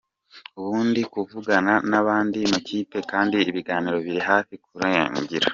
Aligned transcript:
Ubu 0.59 0.75
ndi 0.87 1.01
kuvugana 1.13 1.73
n’andi 1.89 2.39
makipe 2.53 2.97
kandi 3.11 3.37
ibiganiro 3.49 3.97
biri 4.05 4.21
hafi 4.29 4.53
kurangira. 4.65 5.47